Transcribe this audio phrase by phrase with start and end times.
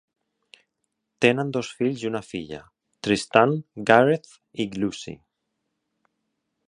[1.25, 2.61] Tenen dos fills i una filla,
[3.09, 3.53] Tristan,
[3.91, 4.35] Gareth
[4.65, 5.15] i Lucy.